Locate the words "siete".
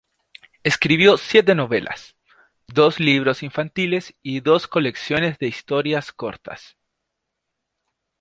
1.17-1.53